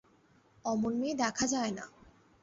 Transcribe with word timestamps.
অমন 0.65 0.93
মেয়ে 1.01 1.15
দেখা 1.15 1.45
যায় 1.47 1.71
না। 1.71 1.85